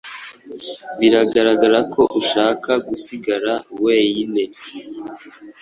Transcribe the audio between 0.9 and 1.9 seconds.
Biragaragara